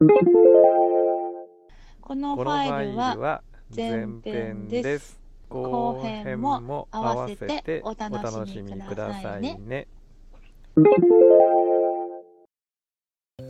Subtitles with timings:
[0.00, 0.06] こ
[2.14, 3.42] のファイルは
[3.74, 5.18] 前編です。
[5.48, 9.88] 後編も合わせてお楽しみくださいね。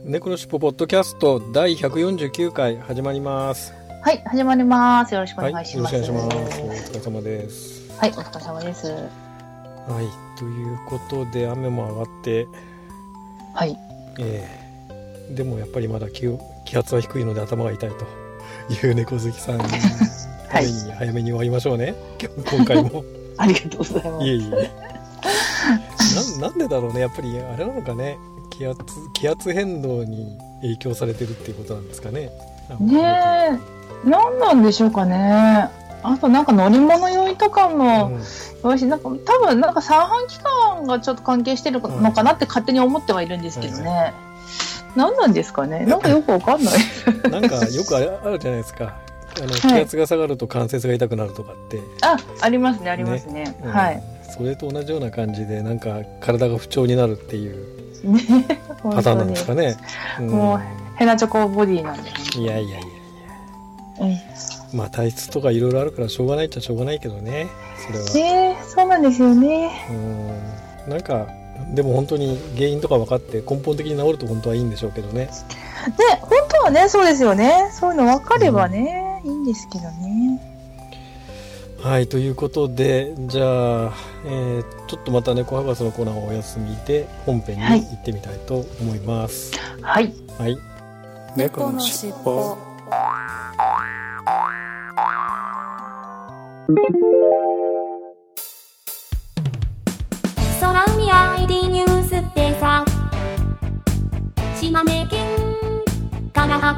[0.05, 3.71] 猫のしっぽポッドキャスト第149回始まります。
[4.01, 5.13] はい始まります。
[5.13, 6.89] よろしくお願いします、はい、よろしくお願いします。
[6.89, 8.87] お疲れ様ですはいお疲れ様です。
[8.87, 8.97] は
[10.01, 10.07] い
[10.39, 12.47] ということで雨も上がって。
[13.53, 13.77] はい。
[14.17, 14.68] えー、
[15.29, 16.25] でもやっぱりまだ気
[16.65, 18.29] 気圧は低いので頭が痛いと。
[18.69, 19.57] いう猫好きさん。
[19.57, 19.63] に
[20.49, 21.95] ために早めに終わりましょうね、
[22.51, 23.03] 今回も。
[23.37, 24.25] ありがとうございます。
[24.25, 24.71] いえいえ。
[26.39, 27.01] ななんでだろうね。
[27.01, 28.17] やっぱりあれなのかね。
[28.49, 32.29] 気圧気圧変動に影響されてるっていうことなんですかね。
[32.79, 33.01] ね
[33.53, 33.59] え。
[34.03, 35.69] 何なんでしょうかね。
[36.01, 38.11] あとなんか乗り物酔いとかも、
[38.63, 44.13] うん、なんか多分なんか三半期間がちょっと関係してるのかなって勝手に思ってはいるんですけどね、はいはい、
[44.95, 45.85] 何なんですかね？
[45.85, 46.73] なんかよくわかんない。
[47.31, 48.97] なんかよくあるあるじゃないですか。
[49.37, 53.55] あの気圧が下がると関節が痛くなるとかって、はい、あありますねありますね、ね。
[53.63, 54.03] うん、はい。
[54.31, 57.65] それと同じような感じでなんか体が不調になるっていう
[58.83, 59.75] パターンなんですかね、
[60.19, 60.59] うん、もう
[60.95, 64.07] ヘナチョコボディなんで、ね、いやいやいや。
[64.07, 64.17] いや、
[64.71, 67.47] うん、まあ体質とかいろいろあるからしょうがないっちゃしょうがないけどね
[67.85, 68.05] それは。
[68.13, 69.71] ねそうなんですよね。
[69.89, 70.91] うん。
[70.91, 71.27] なんか
[71.73, 75.25] でも本当に原因とか分かって根本的に治ると本当はいいんでしょうけどね。
[75.25, 75.31] ね
[76.21, 77.69] 本当はねそうですよね。
[77.71, 80.41] そういうの分かればね、うん、いいんですけどね。
[81.81, 83.93] はいということでじゃあ、
[84.25, 89.53] えー、ちょっとまた猫博士のコーナーをお休みで本編に行ってみたいと思います。
[89.81, 90.57] はい、はい、
[91.37, 92.57] 猫のしっぽ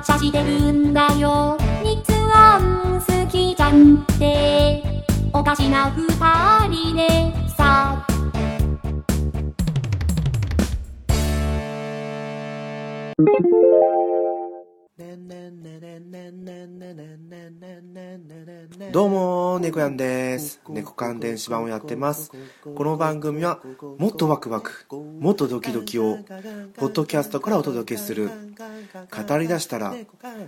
[0.01, 1.57] から発車してるんだよ。
[1.83, 2.01] 日
[2.33, 4.83] 安好きじゃんって。
[5.33, 6.07] おかしな二
[6.67, 7.07] 人で
[7.55, 8.05] さ。
[20.73, 22.31] 猫関電子版をやってます。
[22.75, 23.61] この番組は、
[23.97, 24.87] もっとワクワク、
[25.19, 26.17] もっとドキドキを、
[26.77, 28.29] ポッドキャストからお届けする。
[28.29, 29.93] 語り出したら、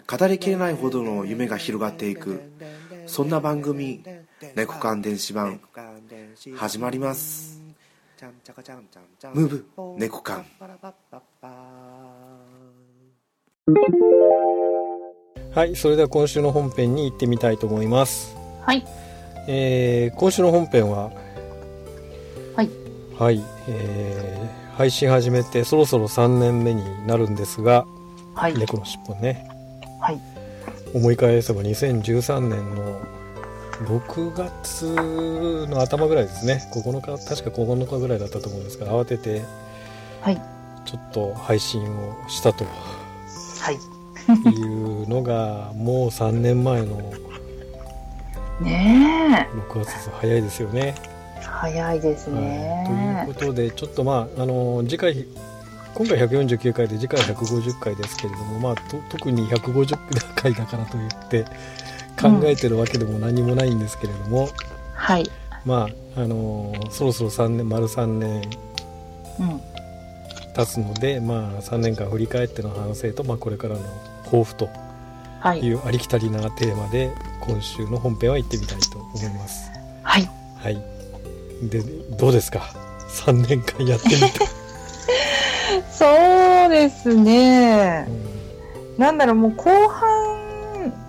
[0.07, 2.41] 語りきれないほどの夢が広がっていく。
[3.05, 4.03] そんな番組、
[4.55, 5.59] 猫缶電子版、
[6.55, 7.61] 始まります。
[9.33, 9.65] ムーブ、
[9.97, 10.45] 猫缶。
[15.55, 18.35] はい、それでは今週の本編に行ってみたいと思います。
[18.61, 19.02] はい。
[19.47, 21.11] えー、今週の本編は、
[22.55, 22.69] はい。
[23.17, 27.85] はい、えー、配信始めてそろそろ3年目になるんですが、
[28.35, 28.57] はい。
[28.57, 29.47] 猫のしっぽね。
[29.99, 30.19] はい。
[30.93, 33.01] 思い返せば2013年の
[33.85, 34.85] 6月
[35.67, 39.41] の頭ぐらいですね9日確か9日ぐらいだったと思うんですが慌てて
[40.85, 47.13] ちょっと配信をしたと、はい、いうのがもう3年前の
[48.63, 50.95] ね6月早いですよね。
[51.41, 55.25] 早いですね、はい、ということでちょっとまああの次回
[55.93, 58.75] 今回149回で次回150回ですけれども、まあ、
[59.09, 61.45] 特に150回だからといって
[62.19, 64.47] 考えてるわけでも何もないんですけれども、うん、
[64.93, 65.29] はい。
[65.65, 68.41] まああのー、そろそろ3年丸3年
[70.55, 73.81] 経つので、うん、まあ3年間振り返っての反省と、まあ、これからの
[74.25, 74.69] 抱負と
[75.55, 75.71] い。
[75.71, 77.11] うありきたりなテーマで
[77.41, 79.69] 今週の本編は行ってみたいと思います。
[80.03, 80.81] はい、はい、
[81.69, 81.81] で
[82.17, 82.59] どうですか
[83.09, 84.45] ？3年間やってみて
[85.91, 86.05] そ
[86.67, 90.33] うですね、うん、なんだろうもう後半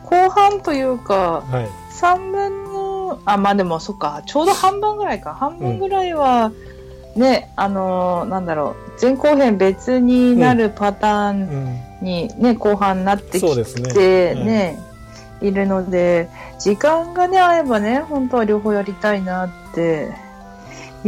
[0.05, 4.23] 後半というか、はい、3分のあまあでもそっか。
[4.27, 5.35] ちょうど半分ぐらいか。
[5.35, 6.53] 半分ぐらいは、
[7.15, 9.01] うん、ねあのなんだろう。
[9.01, 13.55] 前後編別になるパターンにね、うん、後半になってき
[13.95, 14.79] てねね、
[15.41, 16.29] いるので
[16.61, 20.13] 時間がね合えばね本当は両方やりたいなって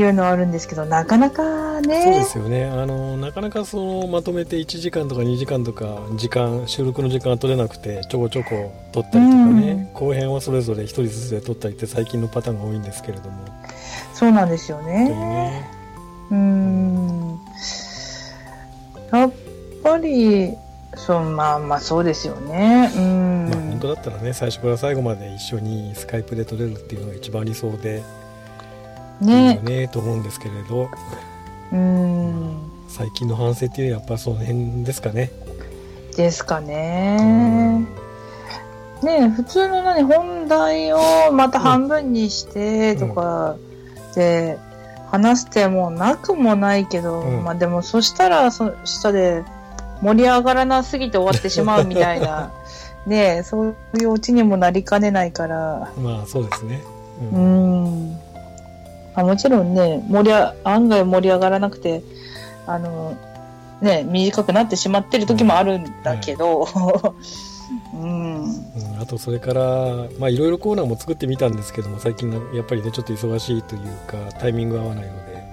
[0.01, 2.03] いうのはあるんですけど、なかなかね。
[2.03, 2.67] そうですよね。
[2.67, 13.45] あの、なかなかその、まとめて1時間とか2時間とか、時間、収録の時間が取れなくて、ちょこちょこ撮ったりとかね、後編はそれぞれ1人ずつで撮ったりって最近のパターンが多いんですけれども。
[14.13, 15.09] そうなんですよね。
[15.09, 15.71] ね
[16.31, 17.41] うん。
[19.13, 19.33] やっ
[19.83, 20.55] ぱり、
[20.97, 22.91] そう、まあまあそうですよね。
[22.97, 23.49] うん。
[23.51, 28.03] まあ本当だったらね、最初から最後まで一緒にスカイプで撮れるっていうのが一番理想で、
[29.21, 29.51] ね。
[29.51, 30.89] いいよねと思うんですけれど。
[31.73, 32.57] うん。
[32.89, 35.31] 最近の反省っていうのはやっぱその辺ですかね。
[36.17, 37.87] ですかね。
[39.03, 43.57] ね普通の何、本題をまた半分にしてとか
[44.15, 44.59] で
[45.11, 49.45] 話してもなくもないけど、うん、まあでもそしたらそ下で
[50.03, 52.53] 盛り上がらなすぎて終わってしまうみたいな、
[53.07, 55.91] ねそういうオチにもなりかねないから。
[55.99, 56.83] まあそうですね。
[57.33, 57.85] うん。
[57.85, 58.19] うん。
[59.15, 62.03] あもちろんね、盛りあ、案外盛り上がらなくて、
[62.67, 63.17] あの、
[63.81, 66.67] ね、短くなってしまってる時もあるんだけど、
[67.95, 69.63] うん、 うん、あとそれから
[70.19, 75.45] まあいろいろコーナーも作ってみたんですけども最近やっぱりねちょっと忙しいというかタイミング合わないので、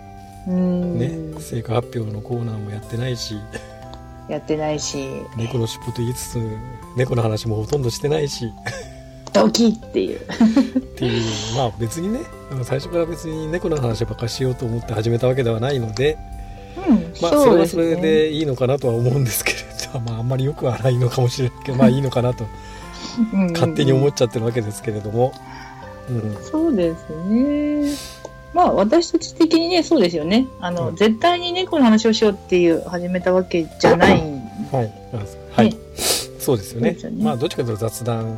[0.48, 1.00] うん。
[1.00, 3.36] ね、成果発表のコーナーもやってないし
[4.30, 5.08] やってないし。
[5.36, 6.58] 猫の尻尾と言いつつ
[6.96, 8.52] 猫の話もほとんどしてないし。
[9.34, 10.20] ドキっていう。
[10.20, 11.24] っていう。
[11.58, 12.20] まあ別にね
[12.64, 16.18] 最初から別に猫の話ばっかしようと思って始めたわけではないので、
[16.88, 19.58] うん、まあそれはそれでいいのかなとは思うんですけれ
[19.92, 22.46] ど、 まああんまりよくはないのかもしれないけどまあいいのかなと。
[23.54, 25.34] 勝手に思っちゃってるわけですけれども、
[26.10, 28.13] うん、そうですね
[28.54, 30.48] まあ私たち的にねそうですよね。
[30.60, 34.22] あの、うん、絶対に猫の話をしようっていう始めたわけじゃない
[34.72, 34.94] はい、
[35.52, 35.78] はい、
[36.40, 38.38] そうですよね、ね、まあどっちかというと雑談。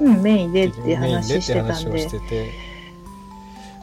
[0.00, 2.68] うん、メインでって話してたんで。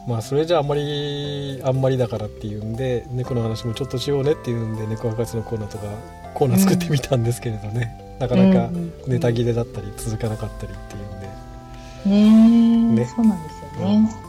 [0.06, 5.84] まあそれじゃあんまりあんまりだからっていうんで猫の話もちょっとしようねっていうんで猫博士のコーナーとか
[6.32, 8.70] コーナー作ってみたんですけれどね、うん、なかなか
[9.08, 13.00] ネタ切れだったり続かなかったりっていうんで。
[13.00, 13.06] ねね。
[13.06, 14.25] そうなんですよね、うん、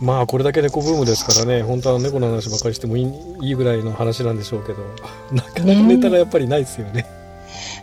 [0.00, 3.06] まあこれだけ猫ブームですからね本当は猫の話ばっかりしてもいい
[3.40, 4.82] いいぐらいの話なんでしょうけど
[5.32, 7.06] なかなかネタがやっぱりないですよね。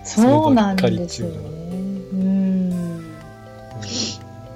[0.04, 1.64] そうなんですよね。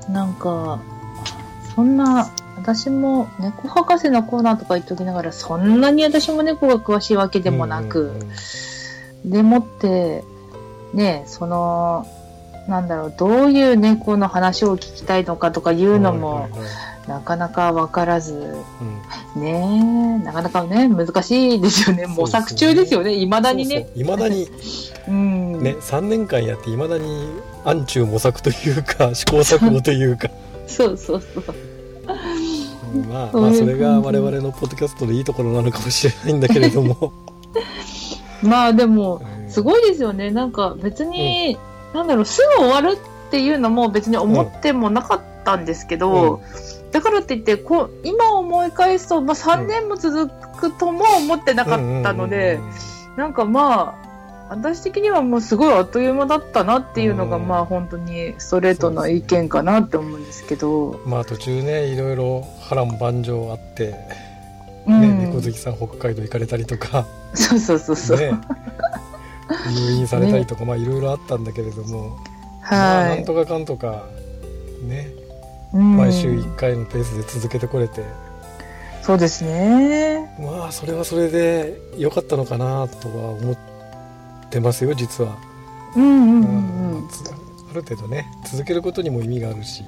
[0.10, 0.80] なんか、
[1.76, 8.14] そんな、私も猫博士のコーナーとか言っときながら、そんなに私も猫が詳しいわけでもなく、
[9.26, 10.24] でもって、
[10.94, 12.08] ね、その、
[12.68, 16.50] なんだろう、どういう猫の話を聞きたいのかとかいうのも、
[17.08, 18.34] なかなか分からず、
[19.36, 22.06] うん、ねなかなかね、難しいですよね。
[22.06, 23.88] 模索中ですよね、いま、だにね。
[23.96, 24.48] いまだに、
[25.08, 27.30] うん、ね、3年間やっていまだに
[27.64, 30.30] 暗中模索というか、 試行錯誤というか。
[30.68, 31.56] そうそうそう。
[33.10, 37.14] まあ、まあ、それが我々のポッドキャストでいいところなのかもしれないんだけれども。
[38.44, 40.30] まあでも、すごいですよね。
[40.30, 41.58] なんか別に、
[41.94, 52.60] うん、なんだろう、すぐ終わるっていうのも別に思ってもなかったんですけど、うんだからって言ってこう今思い返すと、まあ、3年も続くとも思ってなかったので、
[53.18, 54.08] なんかまあ
[54.50, 63.92] 私的にはもうすごいあっという間だったなっていうのが、まあ本当にストレートな意見かなって思うんですけど、まあ途中ねいろいろ波乱万丈あって、
[64.86, 67.06] ね猫好きさん北海道行かれたりとか。
[67.34, 68.32] そうそうそうそう、ね、
[69.76, 72.18] 入院されたりとか、まあいろいろあったんだけれども、
[72.62, 74.06] はい、まあ、なんとかかんとか
[74.82, 75.27] ね
[75.74, 78.04] 毎週1回のペースで続けてこれて、
[79.02, 80.36] そうですね。
[80.40, 83.58] まあそれはそれで良かったのかなとは思っ
[84.50, 85.38] てますよ実は。
[85.96, 87.08] うんうんうん、うん、
[87.72, 89.84] ある程度ね続けることにも意味があるし、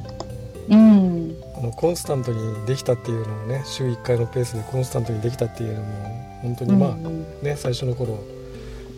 [0.70, 8.20] うん、あのコンスタントにできたっていうのもね週1回のペースでコンスタントにできたっていうのも本当にまあ、うんうん、ね最初の頃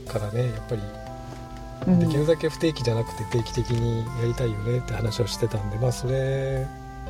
[0.08, 0.82] からねやっぱり
[1.86, 6.68] できるだけ不定期じゃなくて定期的にやりたいよねって話をしてたんでまあそれ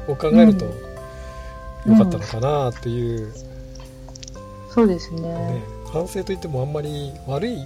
[0.08, 0.66] を考えると
[1.86, 3.34] 良かったのかなっていう、
[4.70, 7.58] そうですね、ね、反省といってもあんまり悪い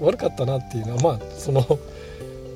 [0.00, 1.60] 悪かったなっていうのはまあその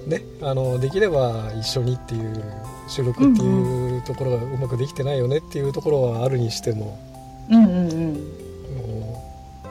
[0.06, 2.42] ねあのできれば一緒にっていう
[2.88, 6.98] 収録っていうところがうまくできてないよねっていうところはあるにしても、
[7.50, 8.24] うんうんうん、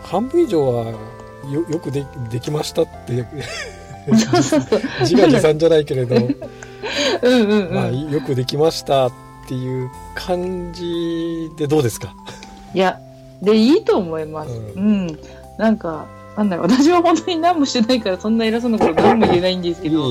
[0.03, 0.91] 半分以上は
[1.51, 3.25] よよくでできましたって
[4.17, 6.15] そうそうそう自画自賛じゃないけれど。
[6.15, 6.35] うん
[7.21, 9.11] うん、うん、まあ、よくできましたっ
[9.47, 12.13] ていう感じでどうですか？
[12.73, 12.99] いや
[13.41, 15.19] でいいと思います、うん、うん、
[15.57, 16.65] なんかなんだろう。
[16.67, 20.09] 私は本当に何もしてないからそんな偉そうなこと何も言えないんですけど。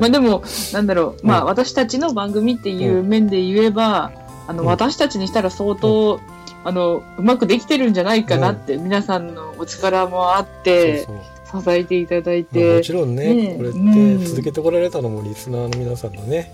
[0.00, 1.26] まあでもなんだろう。
[1.26, 4.12] まあ、私たちの番組っていう面で言えば、
[4.46, 6.20] あの、私たちにしたら相当、
[6.62, 11.24] あの、うまくできてるんじゃないかなって、皆さんのお力もあって、そうそう
[11.60, 16.50] 支えていただいて、もちろんね、ね、これって続けてこられたのもリスナーの皆さんのね、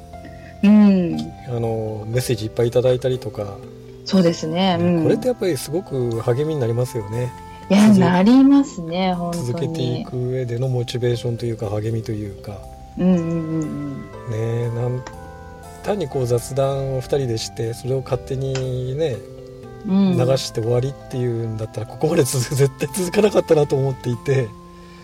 [0.62, 1.16] うん、
[1.48, 3.56] あのメッセージいっぱいいただいたりとか。
[4.04, 7.32] そうですね、うん、これってやっぱりすごく励みになりますよね。
[7.70, 9.46] いやなりますね本当に。
[9.46, 12.58] 続けていく上でのモチベーションというか励みというか。
[12.98, 15.02] うんうんうんねなん
[15.82, 19.16] 単にこう雑談を2人でしてそれを勝手にね
[19.86, 24.48] 流して終わりっていうんだったらここまで 絶対続かなかったなと思っていて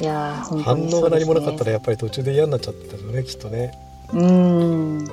[0.00, 3.72] いや反応が何もなかったらやっぱり途中で嫌になっちゃってたのねきっとね。
[4.12, 5.04] うん。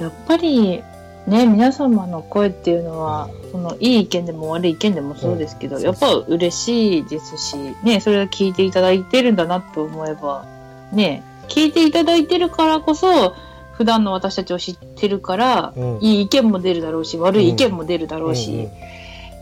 [0.00, 0.82] やっぱり
[1.26, 10.46] ね皆様の声っていうのは、うん、そのいい意見でも悪い意見でもそうですけど、うん、やっぱ嬉しいですしねそれを聞いていただいてるんだなと思えば
[10.92, 13.34] ね聞いていただいてるからこそ
[13.74, 18.68] 普段の私たちを知ってるから、うん、いい意見も出るだろうし悪い意見も出るだろうし、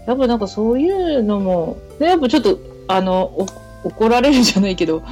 [0.07, 3.47] やっぱなんかそういうのも、ね、やっぱちょっとあの
[3.85, 5.05] 怒られるじゃないけど、うん、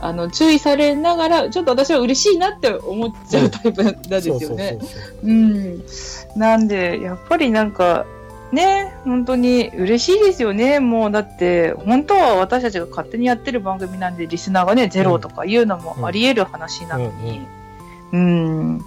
[0.00, 4.78] あの注意されながらちょっと私は嬉しいなって思っちゃうタイプなんですよね。
[5.22, 5.84] うん。
[6.36, 8.06] なんでやっぱりなんか
[8.52, 10.80] ね本当に嬉しいですよね。
[10.80, 17.46] もうだって本当は私たちが勝手にやってる番組なんでリスナーがねゼロとかいうのもあり得る話なのに、
[18.12, 18.80] うん、うん。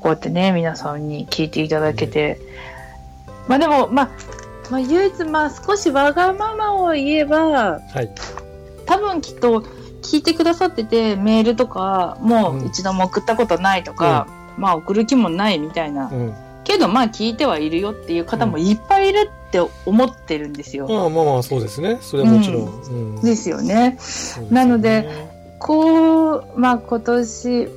[0.00, 2.38] こうやってね皆さんに聞いていただけて、
[3.48, 4.10] まあでもまあ
[4.70, 8.10] まあ、唯一まあ少しわがままを言えば、はい、
[8.86, 9.64] 多分きっと
[10.02, 20.86] 聞いてくださっててメールとかもう一度も送ったことないとか、うん、まあ送る気もないみたいな、うん、けどまあ聞いてはいるよっていう方もいっぱいいるって思ってるんですよ。
[20.86, 21.98] うん、まあまあまあそうですね。
[22.00, 23.20] それはもちろん。
[23.20, 23.98] ですよね。
[24.50, 25.08] なので
[25.58, 27.68] こうまあ今年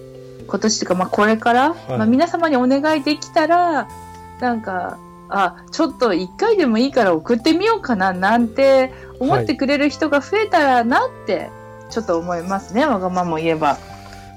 [0.48, 3.88] 今年というかまあこれから、はい、まあ、皆様にお願いできたら
[4.40, 4.98] なんか
[5.30, 11.50] あちょっと1回でもいいから送ってみようかななんて思ってくれる人が増えたらなって
[11.90, 13.78] ちょっと思いますね、はい、わがまま言えば。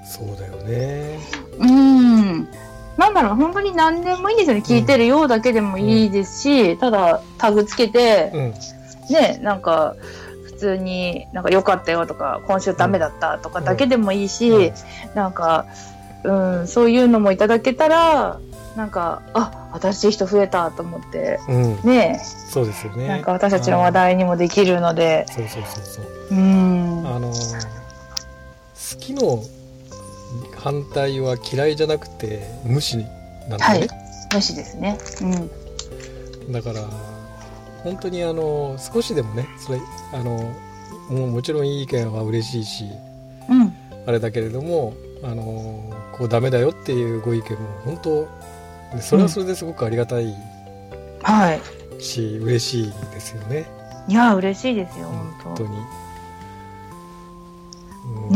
[0.04, 1.18] そうだよね。
[1.58, 2.48] うん。
[2.96, 4.62] なんだろう、本当に何でもいいんですよね。
[4.64, 8.54] 聞いてるようだけでもいいですし、うん、ただタグつけて、うん、
[9.12, 9.96] ね、なんか、
[10.44, 14.72] 普通になんか良かったよとか、今週ダメだったとかだけでもいいし、うん、
[15.14, 15.66] なんか、
[16.24, 18.38] うん、そういうのもいただけたら、
[18.76, 23.06] なんか、あ、新しい人増えたと思って、うん、ねそうですよね。
[23.06, 25.26] なんか私たちの話題にもできるので。
[25.28, 26.04] そうそうそうそう。
[26.30, 27.06] うん。
[27.06, 27.36] あの好
[28.98, 29.42] きの
[30.56, 32.98] 反対は嫌いじゃなくて無視
[33.48, 33.88] なんだね、はい、
[34.34, 34.98] 無視ですね。
[35.20, 36.52] うん。
[36.52, 36.82] だから
[37.82, 39.80] 本当にあの少しでもねそれ
[40.12, 40.54] あの
[41.08, 42.84] もうもちろんいい意見は嬉しいし、
[43.48, 43.72] うん、
[44.06, 48.28] あれだけれどもあのこうダメだよっていうご意見も本当
[48.94, 50.34] でそれはそれですごくありがたい、うん、
[51.22, 51.60] はい。
[52.02, 53.66] し嬉しいですよね。
[54.08, 55.62] いや嬉しいですよ本当。
[55.64, 55.70] に。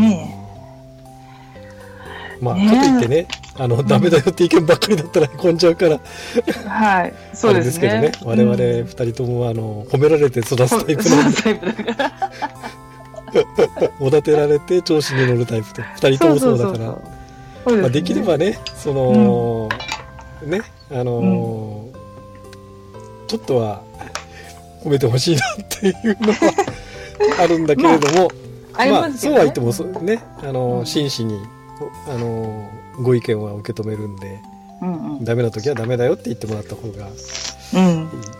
[0.01, 2.39] ねえ。
[2.41, 5.99] まあ、ね、かといってねあの、うん、ダメだよって意見ばっかりだったらへこんじゃうから。
[6.69, 7.15] はい。
[7.35, 7.65] そうですね。
[7.65, 8.13] ですけどね。
[8.23, 11.61] 我々二人ともあの褒められて育つタイプなんで
[14.01, 15.83] おだてられて調子に乗るタイプと。
[15.83, 16.99] 二人ともそうだから。
[17.81, 19.86] まあ、できればねその、うん
[20.43, 21.93] ねあのーうん、
[23.26, 23.83] ちょっとは
[24.83, 26.52] 褒めてほしいなっていうのは
[27.43, 28.31] あるんだけれども、
[28.73, 31.40] まあ、まあ、そうは言ってもね、あのー、真摯に、
[32.09, 34.38] あのー、ご意見は受け止めるんで、
[34.83, 37.09] うんうん、ダメな時はダメだよって言ってもらった方が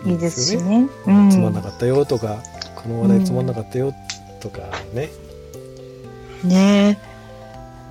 [0.07, 0.89] いいですよね。
[1.07, 2.39] うん、いいつまんなかったよとか、
[2.77, 3.95] この話題つまんなかったよ
[4.41, 4.61] とか
[4.93, 5.09] ね。
[6.45, 6.99] ね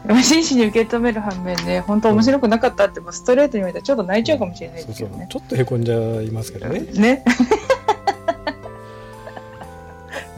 [0.08, 5.28] 真摯に受け止める反面ね、本当面白くなかったって、ストレートに言われたらちょっと泣いちゃうかもしれないですけどね。
[5.32, 6.82] そうそうちょっとへこんじゃいますけどね。
[6.94, 7.24] ね。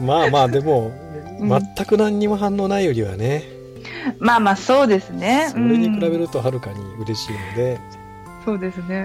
[0.00, 0.92] まあまあ、でも、
[1.40, 3.44] 全く何にも反応ないよりはね。
[4.18, 5.48] まあまあ、そうですね。
[5.50, 7.78] それに比べるとはるかに嬉しいので。
[8.44, 9.04] そうですね。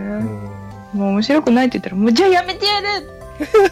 [0.93, 2.87] もう面白くないって言ったら、もうじゃあやめてやる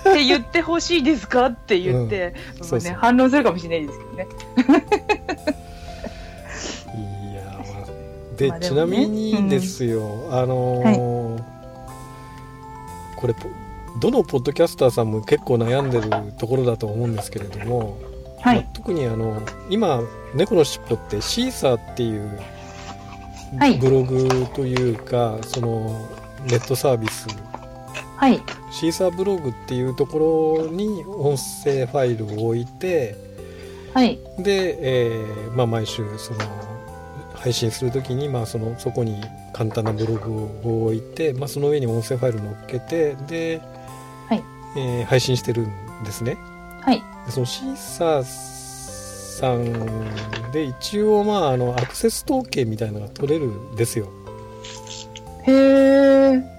[0.10, 4.27] って言ってほしいですかって言って、うん、そうそう反応するかもしれないですけどね。
[8.41, 10.98] で、まあでね、ちなみにですよ、うん、あのーはい、
[13.15, 13.36] これ
[14.00, 17.98] どのポッドキャスターさんも結構悩んでるところだと思うんですけれども、
[18.41, 18.55] はい。
[18.57, 20.01] まあ、特にあの今
[20.33, 22.39] 「猫のしっぽ」ってシーサーっていう
[23.79, 26.07] ブログというか、はい、その
[26.50, 27.27] ネットサービス、
[28.17, 33.15] はい、シーサーブログっていうところに音声ファイルを置いて、
[33.93, 36.39] はい、で、えーまあ、毎週その
[37.41, 39.19] 配信する時に、まあ、そのそこに
[39.51, 40.31] 簡単なブログ
[40.63, 43.62] を置いて、まあ、その上に音声ファイル載っけてで、
[44.29, 44.43] はい
[44.77, 46.38] えー配信してるんですね
[46.81, 47.03] はい。
[47.25, 54.07] でそのシーサーさんで一応まああのアクセス統計みたいなのが取れるんですよ、
[55.48, 56.51] へえ。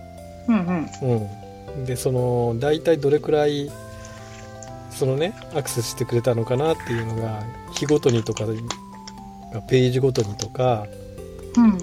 [0.49, 1.29] うんうん。
[1.77, 3.71] うん、でその大体どれくらい
[4.91, 8.47] そのねアクセスしてくれたのかなっていうのが日ごとにとか
[9.61, 10.87] ページごとにとか
[11.57, 11.79] うん。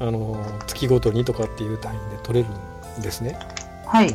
[0.00, 2.54] あの月ごとにとかっていう単位で取れる
[3.00, 3.36] んですね、
[3.84, 4.14] はい。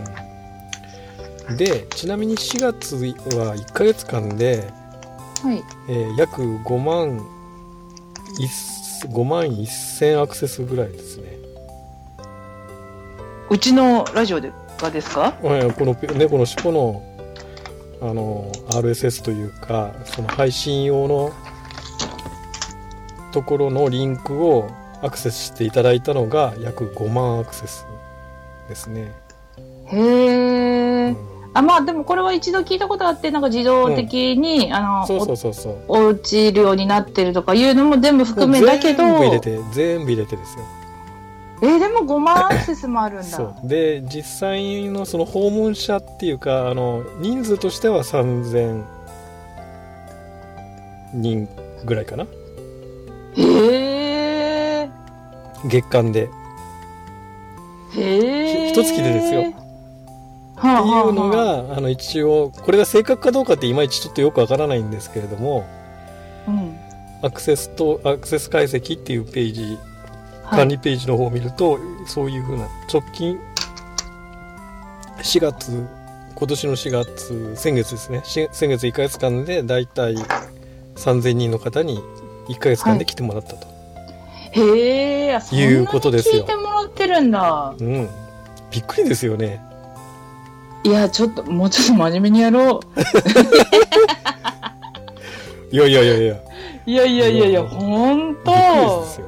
[1.58, 2.96] でちなみに4月
[3.38, 4.72] は1ヶ月間で、
[5.44, 5.62] はい。
[5.90, 7.20] えー約5万
[8.40, 11.38] 1 5万1000アクセスぐらいですね
[13.50, 15.34] うちのラジオでがですか？
[15.42, 17.04] はいこの猫の尻尾の
[18.02, 21.32] あの RSS というかその配信用の
[23.34, 24.70] ところのリンクを
[25.02, 27.86] アクセスしていただいたのが約5万アクセス
[28.70, 29.12] ですね、
[29.88, 31.10] へえ。
[31.10, 31.18] うん。
[31.54, 35.78] あ、まあでもこれは一度聞いたことあって、なんか自動的に、あの、そうそうそうそう。
[35.90, 40.64] お落ちるようになってるとかいうのも全部含めだけど、全部入れて全部入れてですよ。
[41.62, 43.24] えーでも5万アクセスもあるんだ。
[43.24, 43.68] そう。
[43.68, 48.84] で実際のその訪問者っていうかあの人数としては3000
[51.14, 51.48] 人
[51.86, 52.26] ぐらいかな
[53.36, 54.90] へえ。
[55.66, 56.30] 月間で
[57.96, 58.70] へえ。
[58.70, 59.54] 一月でですよ
[60.56, 65.68] はあっていうのはあはあがあの一応これが正確かどうかっていまいちちょっとよくわからないんですけれども
[66.48, 66.78] うん。
[67.22, 69.78] アクセスとアクセス解析っていうページ
[70.44, 73.40] はい管理ページの方を見ると、そういうふうな直近
[75.20, 75.88] 4月
[76.36, 80.16] 今年の4月先月ですねし先月1ヶ月間でだいたい
[80.96, 82.04] 3000人の方に
[82.50, 83.68] 1ヶ月間で来てもらったと、
[84.52, 87.76] へえ、あそんなにいうことですよ聞いてもらってるんだ。
[87.80, 88.10] うん
[88.72, 89.62] びっくりですよね
[90.84, 92.80] いや、ちょっと、もうちょっと真面目にやろ
[95.72, 96.42] いやいやいやいやう。
[96.86, 98.52] いやいやいやいや、うんほんと。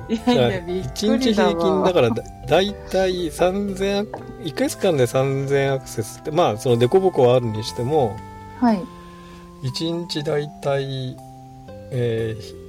[0.10, 1.50] いやいや、びっ1く日りだわ。
[1.52, 8.16] 平均だからだだいたい3000アク1ヶ月間で3000アクセスってまあそのデコボコはあるにしても
[8.60, 8.84] はい。
[9.64, 11.16] 1日だいたい、
[11.92, 12.65] えー、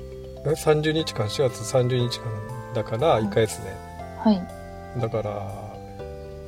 [0.52, 2.30] 30日間4月30日間
[2.74, 3.70] だから1ヶ月で、
[4.18, 4.40] はい。
[5.00, 5.52] だから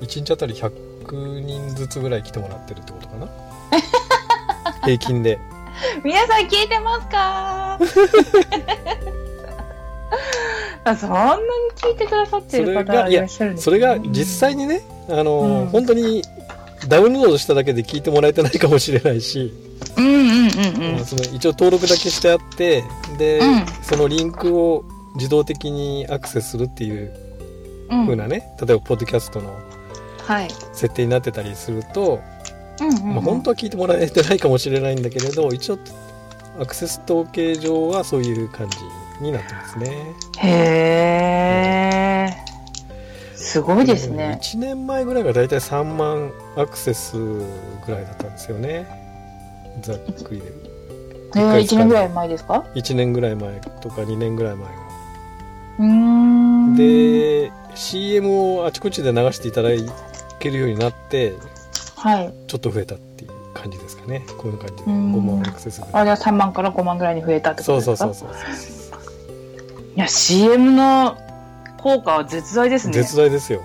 [0.01, 3.29] 1日あたり100人ずつぐらい来てもらってるってことかな？
[4.85, 5.39] 平均で。
[6.05, 7.79] 皆さん聞いてますか？
[10.85, 11.41] あそんなに
[11.77, 14.81] 聞いてくださってる方がいらっしゃるんですそれが実際にね
[15.11, 15.67] あの、うん。
[15.67, 16.23] 本当に
[16.87, 19.53] ダウンロードしただけで聞いてもらえてないかもしれないし、
[19.97, 22.85] うんうんうんうんまあその一応登録だけしてあって
[23.19, 27.13] で、うんそのリンクを自動的にアクセスするっていう
[27.91, 29.59] うん風なね、例えばポッドキャストの
[30.27, 30.49] はい。
[30.75, 32.21] 設定になってたりすると、
[32.81, 35.79] うんうんうんまあ、本当は聞いてもらえてないかもしれないんだけれど一応
[36.61, 38.79] アクセス統計上はそういう感じ
[39.25, 40.15] になってますね。
[40.39, 42.48] へえ。
[43.49, 44.39] すごいですね。
[44.43, 47.43] 1年前ぐらいがだいたい3万アクセスぐ
[47.89, 48.87] らいだったんですよね。
[49.81, 50.53] ざっくりで。
[51.37, 54.73] えー、1年ぐらい前ですか？1年ぐらい前とか2年ぐらい前が。
[55.79, 56.77] うーん。
[56.77, 59.71] で CM をあちこちで流していただ
[60.39, 61.33] けるようになって
[61.97, 62.35] はい。
[62.49, 64.27] ちょっと増えたっていう感じですかね。
[64.37, 65.15] こういう感じでうん。
[65.15, 68.05] 5万アクセスあ、じゃあ3万から5万ぐらいに増えたってこそうとですか？
[68.05, 68.99] そうそうそう
[69.97, 71.17] いや、CM の
[71.79, 72.95] 効果は絶大ですね。
[72.95, 73.63] 絶大ですよ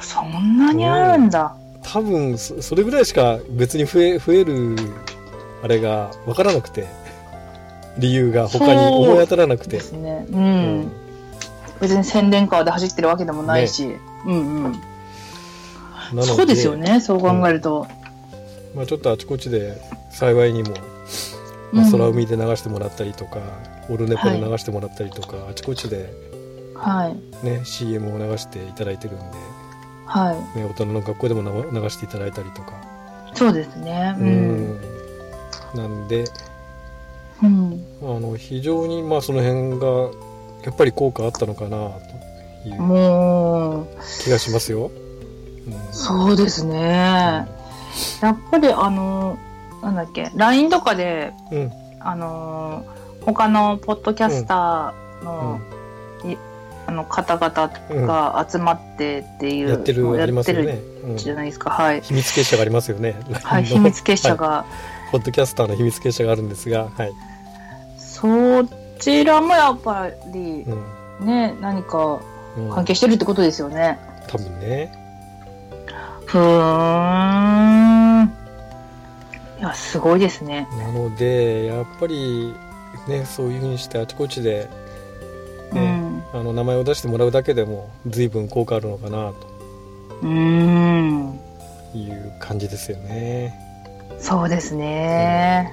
[0.00, 1.54] そんなにあるんだ。
[1.82, 4.76] 多分そそれぐらいしか別に増え増える
[5.62, 6.86] あれが分からなくて
[7.98, 10.26] 理由が他に思い当たらなくてですね。
[10.30, 10.36] う。
[10.36, 10.92] うん
[11.80, 13.96] 別に宣伝カーで走ってるわけでもないし。
[14.24, 14.82] うんうん。
[16.22, 17.86] そうですよね、そう考えると。
[18.74, 20.74] まあ、ちょっとあちこちで幸いにも、
[21.72, 23.40] まあ、空海で流してもらったりとか、
[23.88, 26.12] オルネポで流してもらったりとか、あちこちで、
[26.82, 27.46] はい。
[27.46, 29.24] ね、CM を流していただいてるんで、
[30.06, 30.58] はい。
[30.58, 32.72] ね、大人の学校でも流流していただいたりとか、
[33.34, 34.14] そうですね。
[34.18, 34.22] う。
[34.22, 34.80] うん
[35.74, 36.24] なんで
[37.42, 37.84] うん。
[38.02, 39.86] あの非常にまあその辺が
[40.64, 41.90] やっぱり効果あったのかな
[42.64, 43.86] というもう、
[44.22, 44.90] 気がしますよ。
[45.66, 47.46] うんそうですね。
[48.20, 49.38] やっぱりあの、
[49.82, 52.84] なんだっけ、LINE とかで、うんあの、
[53.24, 55.60] 他のポッドキャスターの、
[56.24, 56.36] い
[56.86, 60.32] あの方々が集まってっていう、やってるやっね。
[60.32, 60.82] うんてる
[61.16, 61.70] じゃないですか。
[61.70, 62.00] はい。
[62.00, 63.14] 秘密結社がありますよね。
[63.42, 64.64] はい、秘密結社が、
[65.10, 67.12] ポッドキャスターの秘密結社があるんですが、はい。
[67.98, 68.66] そっ
[68.98, 70.64] ちらもやっぱり、
[71.20, 72.20] うん、ね、何か
[72.72, 73.98] 関係してるってことですよね。
[74.22, 74.92] うん、多分ね。
[76.26, 78.32] ふーん。
[79.58, 80.68] いや、すごいですね。
[80.78, 82.54] なので、やっぱり、
[83.06, 84.68] ね、そういうふうにしてあちこちで、
[86.42, 89.36] の名前を出してもらうだけでも随分効果あるのかなと。
[90.22, 91.38] うん。
[91.94, 93.54] いう感じですよね。
[94.18, 95.72] そうですね、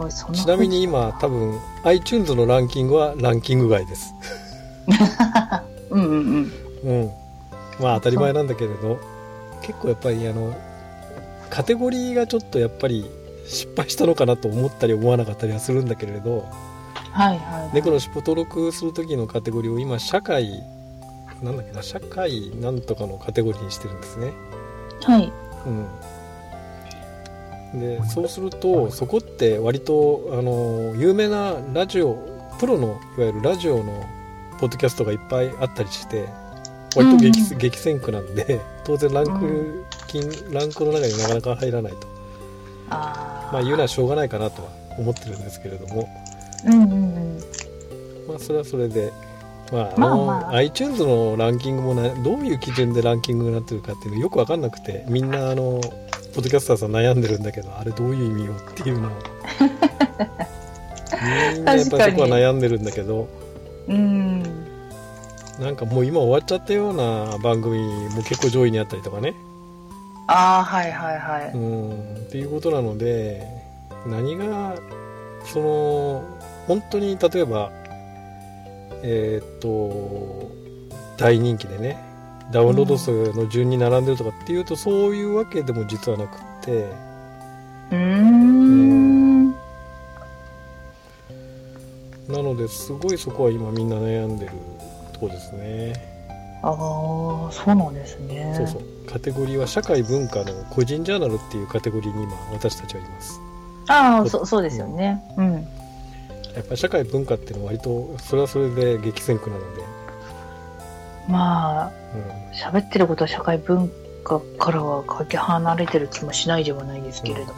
[0.00, 4.14] うん、すちなみに今多分 iTunes のランキングはランキング外です。
[5.90, 6.52] うんうん
[6.84, 7.00] うん。
[7.02, 7.10] うん。
[7.80, 8.98] まあ当たり前なんだけれど
[9.62, 10.54] 結構やっぱりあの
[11.50, 13.04] カテゴリーがちょっとやっぱり
[13.46, 16.48] 失敗したのかなと思ったり思わなかったりはするんだけれど
[17.14, 20.64] はいはい、猫の尻尾登録する時のカテゴリーを今社会
[21.44, 24.32] なんだっけな社会なんとかのカテゴリーにしてるんですね。
[25.02, 25.32] はい。
[27.72, 27.80] うん。
[27.80, 32.16] でそうするとそこって割とあの有名なラジオ
[32.58, 34.04] プロのいわゆるラジオの
[34.58, 36.28] ポッドキャストがいっぱいあったりして
[36.96, 42.08] 割と激,、うん、激戦区なんで当然ランク金、うん、ランクの中になかなか入らないと。
[42.90, 46.08] あまあ言うのはしょうがないかなとは思ってるんですけれども
[46.66, 47.38] うんうんうん。
[48.28, 49.12] まあそれはそれで。
[49.72, 55.80] まあ、まあ、まあ、iTunes のランキングもなどういう基準でランキングになってるかっていうのよく分かんなくてみんなあの
[56.34, 59.10] ポッドキャスターさん悩んでるんだけどあれどういう意味よっていうのを。
[61.54, 63.26] みんなやっぱそこは悩んでるんだけど。
[63.88, 64.42] うん。
[65.58, 67.78] なんかもう今終わっちゃったような番組
[68.10, 69.34] も結構上位にあったりとかね。
[70.26, 71.52] ああはいはいはい。
[71.54, 72.16] うん。
[72.16, 73.46] っていうことなので
[74.06, 74.74] 何が
[75.44, 76.24] その
[76.66, 77.70] 本当に例えば
[79.02, 80.50] えっ、と
[81.16, 81.98] 大人気でね
[82.50, 86.90] ダウンロード数の順に並んでるとかっていうと、うん、そういうわけでも実はなくって。
[87.90, 89.50] うん。
[92.28, 94.52] なのですごいそこは今みんな悩んでる
[95.12, 96.14] とこですね。
[96.62, 98.54] ああそうなんですね。
[98.56, 98.82] そうそう。
[99.10, 103.40] カテゴリーは社会文化の個人ジャーナルっていうカテゴリーに今私たちはいます。
[103.88, 105.22] ああそそうですよね。
[105.36, 105.66] うん
[106.54, 109.82] やっぱり社会文化っていうのは割とそれはそれで激戦区なので。
[111.28, 111.92] まあ
[112.52, 113.90] 喋、うん、ってることは社会文
[114.24, 117.52] 化からはかけ離れてる気もしないではないですけれども、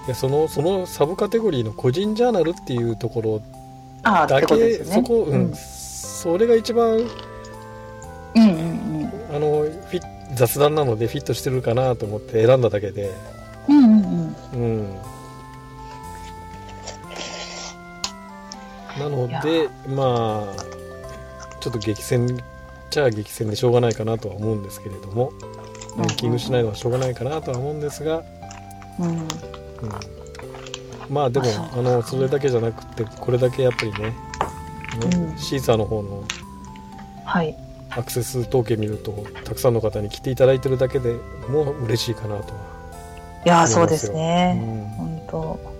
[0.00, 3.42] うん、でそのそのサブカテゴリーの個人ジャーナルっていうところ
[4.02, 10.00] だけ、ね、そこ、うん、それが一番、うんうんうん、あのフィ
[10.34, 13.10] 雑談なのでフィットしてるかなと思って選んだだけで。
[13.68, 15.17] うんうんうん、うん
[18.98, 20.78] なのでまあ
[21.60, 22.26] ちょっと激戦
[22.90, 25.32] じゃあ激戦でしょうがないかなとは思うんですけれども
[25.96, 28.22] ランキングしないのはしょうがないかなとは思うんですが、
[28.98, 29.28] うん、うん、
[31.10, 34.14] まあでもあのそれだけじゃなくてこれだけやっぱりね、
[35.30, 36.24] うん、シーサーの方の
[37.90, 41.14] アクセス統計見るとたくさんの方に来ていただいてるだけで
[41.48, 42.54] もう嬉しいかなと
[43.44, 45.77] いやそうですね、うん、本当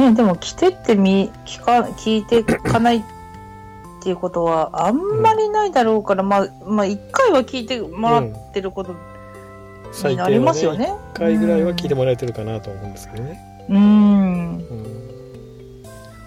[0.00, 3.02] ね、でも来てってみ聞か聞いてかないっ
[4.02, 8.94] ていうことはあんまりないだろうから、うん、まあまあ1回は聞いてもらってること
[10.08, 10.86] になりますよね。
[10.86, 13.66] ね1回ぐらいは聞いてもらえてるかなと思うんですけどね。
[13.68, 13.78] うん。
[13.78, 15.10] うん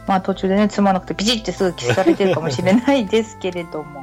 [0.07, 4.01] まあ途中でね、つまなくてピチってすぐ消されてるかもしれないですけれども。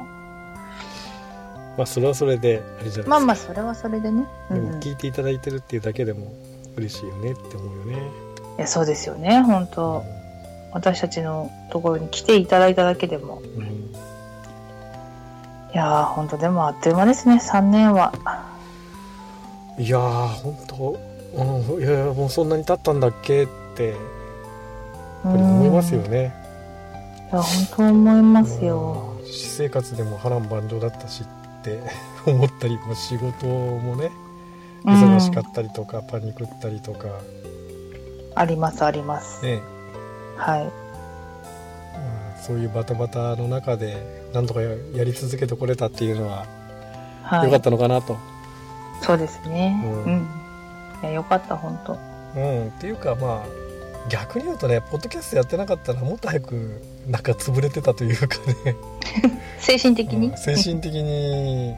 [1.77, 3.09] まあそれはそれで、あれじゃないですか。
[3.09, 4.25] まあまあそれはそれでね。
[4.49, 6.33] うん、聞いていただいてるっていうだけでも
[6.75, 8.30] 嬉しいよねって思うよね。
[8.57, 9.41] やそうですよね。
[9.41, 10.03] 本当。
[10.71, 13.67] 私たちのところに来ていただいただけでも、うん、い
[15.73, 17.35] やー本当でもあっという間ですね。
[17.35, 18.13] 3年は。
[19.77, 20.99] いやー本当、
[21.35, 23.97] うん、いやもうそんなに経ったんだっけってやっ
[25.23, 26.33] ぱり思いますよね。
[27.31, 29.13] いや本当思いますよ。
[29.25, 31.79] 私生活でも波乱万丈だったしって
[32.25, 34.11] 思ったりも仕事もね
[34.85, 37.07] 忙しかったりとか、うん、パニクったりとか
[38.35, 39.43] ありますあります。
[39.45, 39.61] ね、
[40.37, 40.71] はい、うん。
[42.41, 46.45] そういうバタバタの中でなんとかやり続けてこれたっていうのは、
[47.23, 48.17] はい、よかったのかなと。
[49.01, 49.81] そうですね。
[49.83, 50.03] うん。
[50.03, 50.27] うん、
[51.03, 51.97] いやよかった本当。
[52.35, 53.61] うん、っていうかまあ
[54.09, 58.75] 逆に言うとねポッドキャストやってなかったらもっと早くなんか潰れてたというかね
[59.59, 61.75] 精神的に、うん、精神的に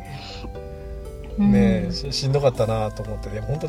[1.37, 3.67] ね、うん、しんどかったなと思ってね本当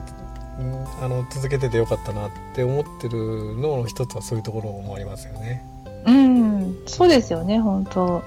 [1.02, 5.64] あの続けててよかったなって思ってるのの一つはそういうところもありますよね。
[6.06, 8.22] うんそうですよね本当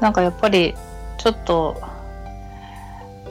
[0.00, 0.74] なんかやっぱり
[1.16, 1.80] ちょっと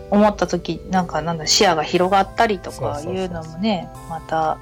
[0.10, 4.58] 思った時なんかなんだ視野が広がったりとかいうのもねまた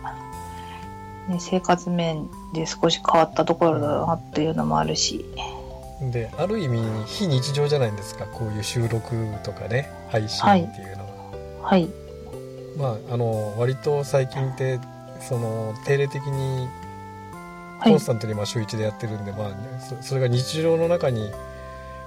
[1.28, 5.26] ね、生活面で少し変わったところだなっていうのもあるし。
[6.02, 11.12] である意味非日常じゃないですかこういう収録とかね配信っていうのは。
[11.62, 11.88] はい。
[12.78, 14.80] まああの割と最近って
[15.22, 16.68] その定例的に
[17.84, 21.32] コンスタントにまあ週1でやってるんで、はい、まあそれが日常の中に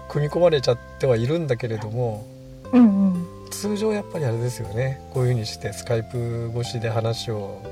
[0.08, 2.24] 組み込まれちゃってはいるんだけれども、
[2.72, 5.00] うんうん、通常やっぱりあれですよね。
[5.12, 7.62] こういうふうにしてスカイプ越しで話を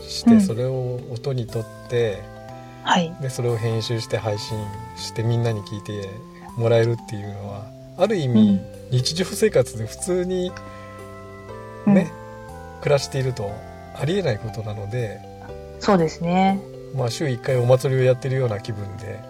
[0.00, 2.22] して、それを音にとって、
[2.84, 4.58] はい、でそれを編集して配信
[4.96, 6.08] してみんなに聞いて
[6.56, 10.52] もらえるっていうのはある意味、日常生活で普通に
[11.86, 12.17] ね、うん、
[12.80, 13.50] 暮らしていると
[13.94, 15.20] ありえないことなので
[15.80, 16.60] そうですね。
[16.94, 19.20] まあ週1回お祭りをやってるような気分で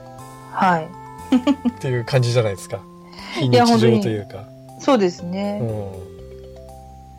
[0.52, 0.88] はい。
[1.68, 2.80] っていう感じじゃないですか。
[3.34, 4.44] 非日常というか。
[4.80, 5.64] そうですね、う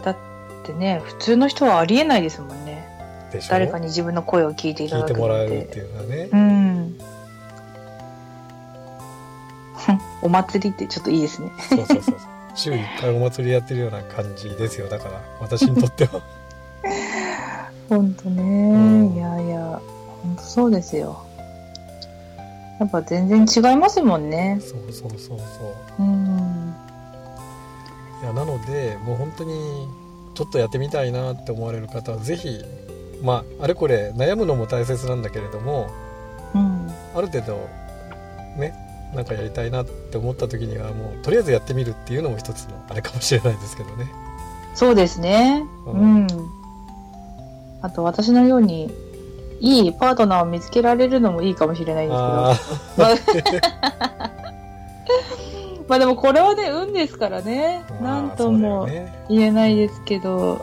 [0.01, 0.15] ん、だっ
[0.63, 2.87] てね普通の人はありえないですもんね。
[3.49, 6.29] 誰かに自分の声を聞いていただく聞いてもらえるっていうのはね。
[6.31, 6.99] うん。
[10.23, 11.51] お祭りってちょっといいですね。
[11.69, 12.15] そうそうそう
[12.59, 14.89] 週1回お祭りやってるような感じですよ。
[14.89, 16.21] だから私にとっては。
[17.87, 18.77] 本当ね、う
[19.11, 19.81] ん、いやいや
[20.23, 21.17] 本当そうですよ。
[22.79, 24.59] やっぱ全然違いますもんね。
[24.61, 26.03] そうそうそうそう。
[26.03, 26.75] うん。
[28.21, 29.87] いやなのでもう本当に
[30.35, 32.61] ちょっとやってみたいなって思われる方は是非
[33.21, 35.89] まああれこれ悩むのも大切なんだけれども、
[36.53, 37.69] うん、ある程度
[38.57, 44.11] ねなんかやりたいなって思った時にはもうとりあえずやってみるっていうのも一つのあれかもしれないですけどね。
[44.75, 45.65] そうですね。
[45.87, 46.27] うん、うん、
[47.81, 48.91] あと私のように
[49.59, 52.17] いいパートナーを見つけられるのもいいかもしれないです
[53.35, 53.57] けど。
[55.87, 55.99] まあ。
[55.99, 57.83] でもこれはね運ですからね。
[58.01, 58.87] 何とも
[59.27, 60.61] 言えないですけど、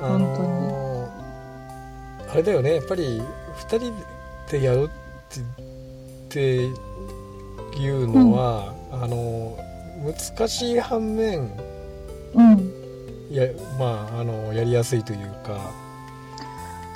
[0.00, 2.30] 本当に。
[2.32, 2.74] あれだよね。
[2.74, 3.22] やっぱり
[3.68, 3.94] 2人
[4.50, 4.88] でやるっ
[5.28, 5.40] て
[6.38, 6.74] い
[7.88, 9.58] うのは、うん、あの
[10.04, 11.50] 難しい反面、
[12.34, 12.72] うん、
[13.30, 13.46] や
[13.78, 15.58] まああのやりやすいというか。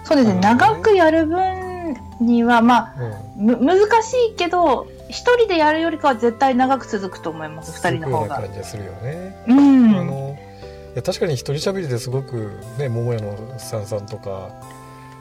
[0.04, 2.94] そうですね、ね、長くやる分にはまあ、
[3.38, 8.36] うん、難しいけど一人でやるよりかは絶対長く続くと思います二人の方が。
[8.40, 9.44] 感じがするよね。
[9.48, 10.38] うん、あの
[10.94, 14.50] いや確かに一人喋りですごくね桃屋のさんさんとか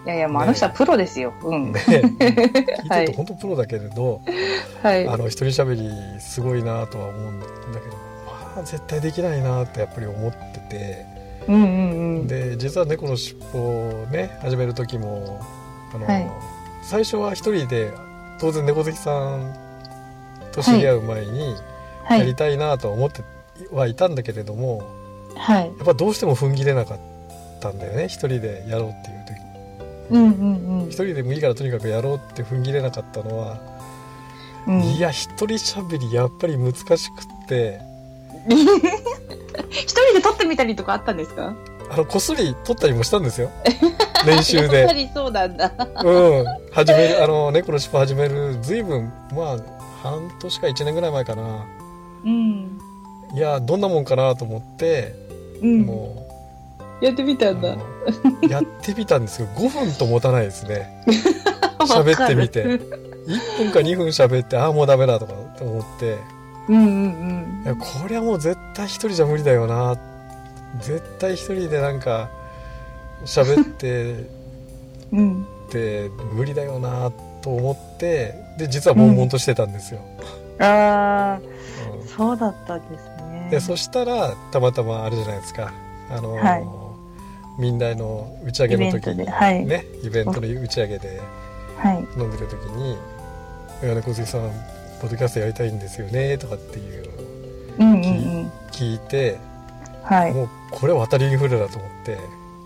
[0.06, 1.34] いやいや、もうあの人はプロですよ。
[1.44, 1.72] うん。
[1.72, 4.22] ね、 聞いてると本当プロだけれど、
[4.82, 7.46] はい、あの、一人喋りすごいなとは思うんだ
[7.80, 11.06] けど、まあ、絶対できないなってやっぱり思ってて、
[11.48, 15.40] うんうんうん、で、実は猫の尻尾をね、始める時も、
[15.94, 16.30] あの、はい、
[16.82, 17.92] 最初は一人で、
[18.40, 19.56] 当然猫好きさん
[20.52, 21.56] と知り合う前に、
[22.10, 23.22] やりたいなとは思って
[23.72, 24.84] はいたんだけれども、
[25.36, 27.00] はい、やっぱどうしても踏ん切れなかっ
[27.62, 29.23] たんだよね、一人でやろうっていう。
[29.23, 29.23] 時
[30.10, 33.58] うんうんうん、一人でもいいからとにかくやろうって踏ん切れなかったのは、
[34.68, 36.98] うん、いや一人しゃべりやっぱり難しくっ
[37.48, 37.80] て。
[39.70, 41.56] 一人で撮ってみたりとかあったんですか？
[41.90, 43.50] あのこっそり撮ったりもしたんですよ。
[44.26, 44.80] 練習で。
[44.80, 45.72] やっぱりそうなんだ。
[46.04, 46.46] うん。
[46.72, 49.58] 始めるあの猫の尻尾始める随分まあ
[50.02, 51.66] 半年か1年ぐらい前かな。
[52.26, 52.80] うん。
[53.34, 55.16] いやどんなもんかなと思って、
[55.62, 56.23] うん、もう
[57.02, 57.76] やってみたんだ。
[58.50, 61.04] やってみたんですけど、5分と持たないですね。
[61.80, 62.64] 喋ってみて。
[62.64, 66.18] 1分か2分喋って、ああ、もうダメだとかって思って。
[66.70, 67.62] うんうんうん。
[67.66, 69.98] いや、これはもう絶対一人じゃ無理だよな。
[70.82, 72.30] 絶対一人でなんか、
[73.26, 74.26] 喋って、
[75.12, 75.48] うん。
[75.68, 80.00] って無理だよなと思って、で、実は悶々としてたんですよ。
[80.60, 81.40] うん、ああ、
[82.00, 83.48] うん、そうだったんですね。
[83.52, 85.72] で、そしたら、たまたまあれじゃないですか。
[86.10, 86.83] あのーはい
[87.58, 91.22] 民大の打ち上げの時に、はい、ねイベントの打ち上げで
[92.18, 92.98] 飲んでる時に
[93.82, 94.42] 「はい、小杉さん
[95.02, 97.04] ポッドキャストやりたいんですよね」とかっていう
[97.80, 99.38] のを聞いて、
[100.04, 102.18] はい、もうこれ渡りインフレだと思って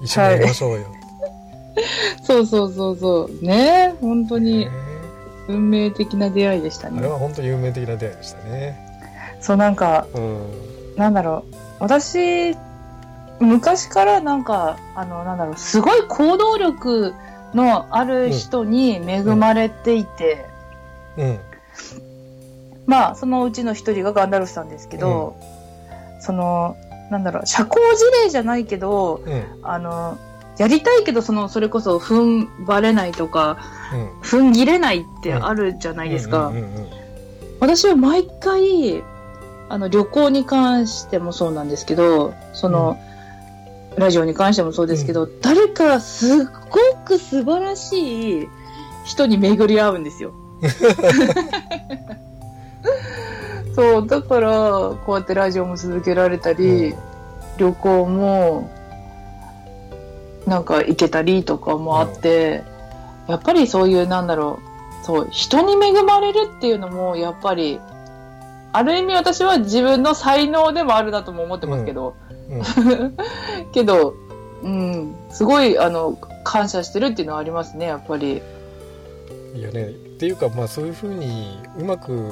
[0.01, 0.85] 一緒にやりましょうよ、はい、
[2.23, 3.45] そうそうそうそう。
[3.45, 4.67] ね本当に
[5.47, 6.99] 運命的な出会いでしたね。
[6.99, 8.77] あれは本当に運命的な出会いでしたね。
[9.39, 11.55] そうなんか、うん、なんだろう。
[11.79, 12.55] 私
[13.39, 17.13] 昔からなんか、あの、なんだろう、すごい行動力
[17.53, 20.45] のある人に恵まれていて、
[21.17, 21.39] うん。
[22.85, 25.35] まあ、そのうちの一人がガンダルフさんですけど、
[26.15, 26.77] うん、その、
[27.11, 30.17] なんだろう、社交辞令じゃないけど、うん、あの、
[30.57, 33.57] やりたいけど、その、それこそ、踏ん張れないとか、
[33.93, 36.51] うん、踏ん切れないってあるじゃないですか。
[37.59, 39.03] 私は毎回、
[39.69, 42.97] あの、旅行に関してもそうなんですけど、その、
[43.97, 48.47] ラジオに関してもそうですけど、うん、誰かすっごく素晴らしい
[49.05, 50.33] 人に巡り合うんですよ。
[53.73, 54.51] そう、だから、
[55.05, 56.97] こうやってラジオも続けられたり、うん、
[57.57, 58.69] 旅行も、
[60.45, 62.63] なんか行けたりとかもあって、
[63.27, 64.59] うん、やっぱりそういう、なんだろ
[65.03, 67.79] う、そう、人に恵まれるっていうのも、やっぱり、
[68.73, 72.26] ある意味私は自分の才能でもあるなとも思ってますけど、うん、
[73.71, 74.15] けど、
[74.63, 78.41] うん、すごい、あの、感謝してるっていうのはありますね、やっぱり。
[79.55, 82.31] いやね、っていうか、まあそういうふうにうまく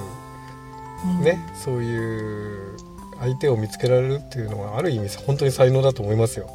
[1.21, 2.77] ね、うん、そういう
[3.19, 6.49] 相手を見つけられるっていうのはある意味本当に才能だと思いますよ。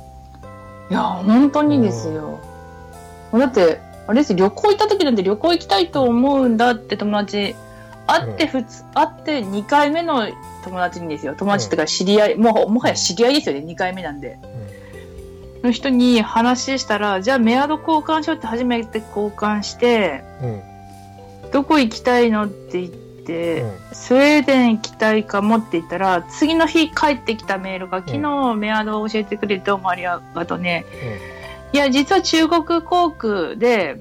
[0.91, 2.41] いや、本当にですよ。
[3.33, 7.55] うん、だって、あれです旅行行った時なんて旅行行きたいと思うんだって友達、
[8.13, 10.27] 会って普通、うん、会って2回目の
[10.65, 11.35] 友達にですよ。
[11.37, 14.39] 友達っていうか知り合い、もうもはや知り合いですよね、2回目なんで。
[15.63, 20.47] の人に話したら、じゃあメアド交換しようって初めて交換して、う
[21.49, 30.87] ん、どこ行きたいのって言って、うん、スウェーデン行きたいかもって言ったら、次の日帰ってきたメールが、昨日メアドを教えてくれてどうもありがとうね。
[31.73, 33.97] いや、実は中国航空で、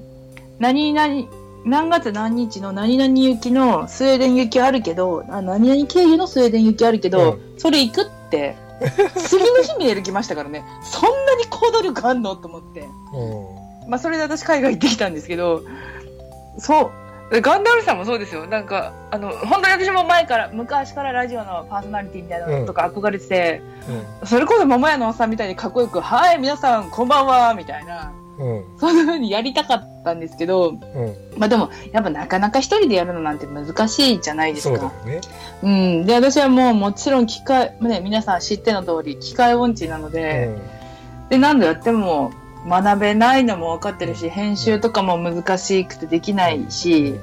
[0.58, 1.28] 何々、
[1.64, 8.56] 何月何日の何々行きのスウェーデン行きあるけど、あ何々経由のスウェーデン行きあるけど、それ行くって
[9.16, 12.34] 次の日メール来ましたからね、 そんなに行動力あんの？
[12.36, 12.88] と思って。
[13.88, 15.62] まあ、それで私海外行ってきたんですけど、
[16.58, 16.92] そ
[17.32, 17.40] う。
[17.40, 18.46] ガンダルさんもそうですよ。
[18.46, 23.62] なんか、あの、本当に私も前から、昔からラジオのパーソナリティみたいなのとか憧れてて、
[24.20, 28.12] うん、それこそ桃屋のおっさんみたいにかっこよく、はい、皆さんこんばんは、みたいな。
[28.78, 30.78] そんな風にやりたかったんですけど、うん、
[31.36, 34.92] まあでも、やっぱなかなか一人でやるのなんて難しいじゃないですか。
[35.04, 35.20] うね。
[35.62, 36.06] うん。
[36.06, 40.56] で、私はもうもちろん機械、ね、皆さん知っての通り、機械音痴なので、
[41.22, 42.32] うん、で、何度やっても
[42.66, 47.14] 学べないのも分かってるし、編集とかも難しくてできないし、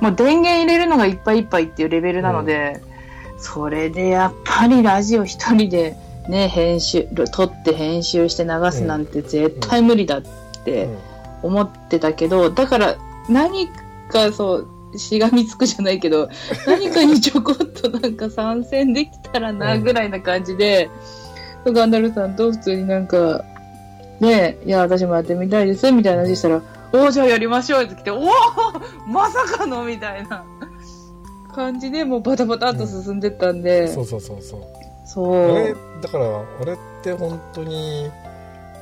[0.00, 2.82] もう電源入れるのがいっぱいいっぱいっていうレベルなので、
[3.38, 5.96] それでやっぱりラジオ一人で、
[6.28, 10.22] ね、編集、撮って編集して流すなんて絶対無理だっ
[10.64, 10.88] て
[11.42, 12.96] 思ってたけど、だから
[13.28, 13.68] 何
[14.08, 16.28] かそう、しがみつくじゃないけど、
[16.66, 20.88] 何かにちょこっとなんか参戦できたらな、ぐらいな感じで、
[21.66, 23.44] ガンダルさんと普通になんか、
[24.20, 28.28] ねいや、私もやってみたいです、みたいな話したら、おじゃあやりましょうって来て、おお
[29.06, 30.44] まさかのみたいな
[31.54, 33.82] 感じで、もうバタバタっと進んでったんで。
[33.82, 34.60] うん、そうそうそうそう。
[35.04, 35.52] そう。
[35.52, 36.24] あれ、だから、
[36.60, 38.10] あれって本当に、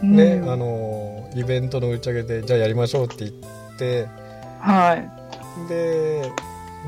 [0.03, 4.09] ね、うん、あの、イベントの打ち上げで、じゃあやりましょうって言って、
[4.61, 5.69] はい。
[5.69, 6.33] で、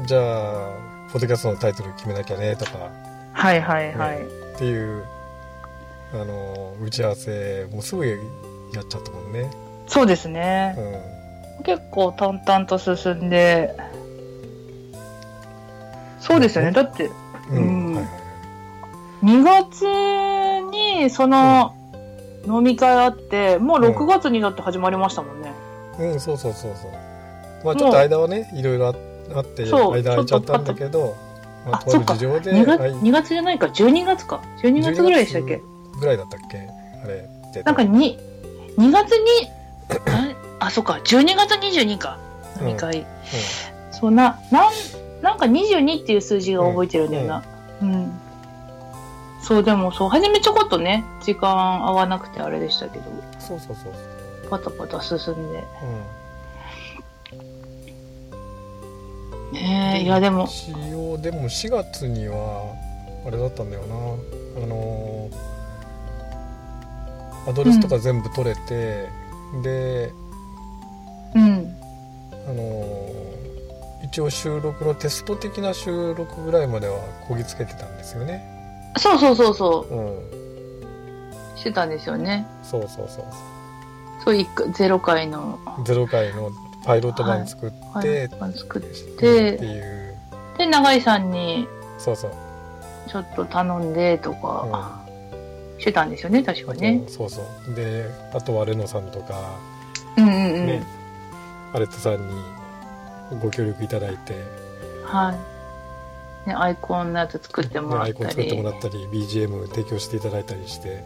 [0.06, 0.70] じゃあ、
[1.12, 2.90] ポッドキャストのタイトル決めなきゃね、とか。
[3.32, 4.18] はいはいはい。
[4.20, 5.04] ね、っていう、
[6.12, 8.18] あの、打ち合わせ、もうすぐやっ
[8.88, 9.50] ちゃったもんね。
[9.86, 10.74] そうですね。
[11.58, 13.76] うん、結構淡々と進んで、
[16.20, 16.72] そうですよね。
[16.72, 17.10] だって、
[17.50, 17.56] うん。
[17.56, 17.83] うん、
[19.24, 19.86] 2月
[20.70, 21.74] にその
[22.46, 25.52] 飲み会あって、もう6月になって始まりましたもんね。
[25.98, 26.92] うん、うん、そうそうそうそう。
[27.64, 28.94] まあちょっと間はね、いろいろあっ
[29.44, 31.16] て、間空いちゃったんだけど、
[31.66, 32.82] まあ、とある事情で2月。
[32.82, 34.42] 2月じゃないか、12月か。
[34.62, 35.62] 12月ぐらいでしたっけ？
[35.98, 36.58] ぐらいだったっけ？
[36.58, 37.62] あれって。
[37.62, 38.18] なんか 2,
[38.76, 39.48] 2月に、
[40.58, 42.18] あ、そっか、12月22か、
[42.60, 42.98] 飲み会。
[42.98, 43.06] うんうん、
[43.90, 44.72] そうな、なん、
[45.22, 47.42] なんか22っていう数字が覚えてるんだよな。
[47.80, 48.20] うん、うん
[49.44, 53.04] そう、でもそう、初めちょこっとね、時間合わなくてあれでしたけど。
[53.38, 53.92] そうそうそう
[54.50, 55.64] パタパタ進んで。
[59.52, 59.52] うん。
[59.52, 60.44] ねえ、いやでも。
[60.44, 62.74] 一応、でも4月には、
[63.26, 63.94] あれだったんだよな。
[64.56, 65.28] あの
[67.46, 69.08] アドレスとか全部取れて、
[69.54, 70.12] うん、で、
[71.34, 71.76] うん。
[72.46, 73.10] あの
[74.04, 78.53] 一応収録のテスト的な収録ぐらいまではこぎつけてたんですよね。
[78.96, 79.94] そうそうそうそう。
[79.94, 81.56] うん。
[81.56, 82.46] してたんですよね。
[82.62, 83.24] そうそうそう。
[84.24, 85.58] そういゼロ回の。
[85.84, 86.50] ゼロ回の
[86.84, 90.14] パイロット版作って、はい、版作って、っていう。
[90.58, 91.66] で、永井さんに、
[91.98, 92.32] そうそう。
[93.08, 94.98] ちょっと頼んでとか、
[95.74, 97.02] うん、してたんですよね、確かね。
[97.08, 97.74] そうそう。
[97.74, 99.56] で、あとはレノさんとか、
[100.16, 100.66] うんうんうん。
[100.66, 100.86] ね、
[101.72, 102.34] アレットさんに
[103.40, 104.34] ご協力いただいて、
[105.04, 105.53] はい。
[106.46, 111.02] ね、アイコンのやつ作ってもらったり、ね、アイコン作ってもらったり BGM 提供していただいたりして。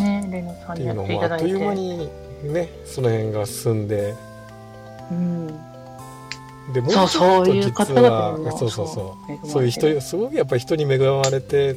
[0.00, 1.44] ねレノさんにやっていただいて。
[1.46, 4.14] うのもあっという間にねその辺が進んで。
[5.10, 5.46] うん。
[6.72, 9.48] でもそうそういう方々そうそうそう。
[9.48, 11.76] そういう人すごくやっぱり人に恵まれて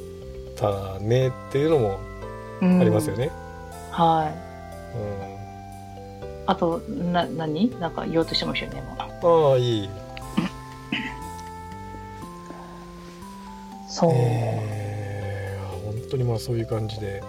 [0.55, 1.99] たねっていうのも
[2.61, 3.31] ありますよね、うん、
[3.91, 4.31] は
[6.47, 7.79] あと、な、何？
[7.79, 9.89] なんか言おうとしてましたよね、ああ、いい。
[13.95, 14.11] そう。
[14.13, 17.23] えー、本当にまあそういう感じで。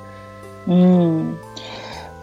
[0.66, 1.38] うん。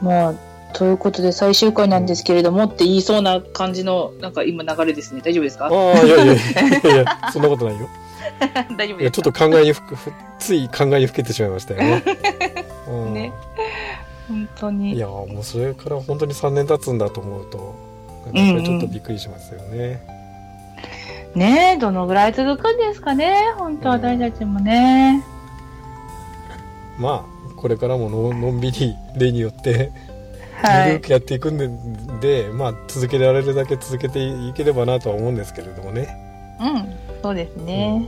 [0.02, 0.34] まあ、
[0.74, 5.22] ということで最終回なんですけれどもって言いそうな感じの、なんか今流れですね。
[5.24, 5.68] 大丈夫ですか？
[5.68, 5.72] ああ、
[6.04, 6.38] いやいやい
[6.84, 7.88] やいや、そんなことないよ。
[8.78, 9.96] 大丈夫ですちょっと考えにふく、
[10.40, 12.04] つい考えにふけてしまいましたよね。
[12.90, 13.32] うん、ね。
[14.28, 14.94] 本当に。
[14.96, 17.76] いや、もうそれから本当に3年経つんだと思うと、
[18.34, 20.04] なんかちょっとびっくりしますよね。
[20.08, 20.13] うんうん、
[21.36, 25.24] ねどのぐらい続くんですかね、本当私たちもね。
[27.00, 29.92] まあ、これからもののんびり例によって
[30.88, 31.58] ゆるくやっていくん
[32.20, 36.18] でで、まあ、続けられるだけ続けていければなとは思うんですけれどもね。
[36.60, 38.08] うん、そうですね。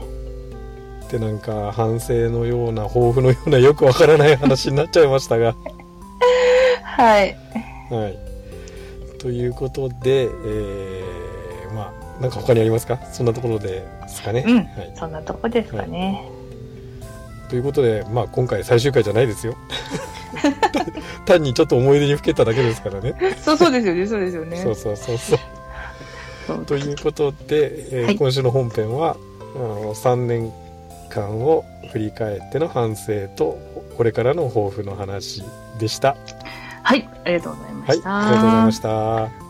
[1.02, 5.54] うん、でなんか反省のような抱負のようなよくわからない話になっちゃいましたが。
[6.82, 7.36] はい。
[7.90, 8.18] はい。
[9.18, 10.95] ということで、えー、まあ
[12.20, 12.98] なんか他にありますか？
[13.12, 14.44] そんなところですかね？
[14.46, 16.26] うん、はい、そんなとこですかね。
[16.28, 16.36] はい
[17.48, 19.54] ということで、まあ、今回最終回じゃないですよ。
[21.26, 23.14] 単にちょっと思い出にふけただけですからね。
[23.40, 24.56] そうそうですよね、そうですよね。
[24.56, 26.64] そうそうそうそう。
[26.64, 29.16] ということで、えーはい、今週の本編は、
[29.54, 30.52] あの3年
[31.08, 33.56] 間を振り返っての反省と、
[33.96, 35.44] これからの抱負の話
[35.78, 36.16] でした。
[36.82, 38.10] はい、ありがとうございました。
[38.10, 39.45] はい、ありがとうございました。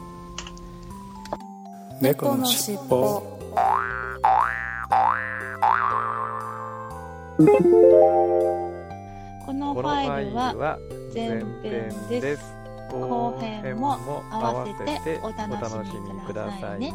[2.01, 3.23] 猫のしっぽ。
[9.45, 10.79] このファイルは
[11.15, 12.55] 前編です。
[12.91, 13.97] 後編も
[14.31, 16.93] 合わせてお楽しみくださいね。